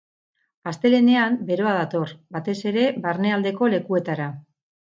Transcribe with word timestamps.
Astelehenean 0.71 1.37
beroa 1.49 1.75
dator, 1.81 2.15
batez 2.37 2.57
ere 2.73 2.89
barnealdeko 3.07 3.73
lekuetara. 3.77 4.31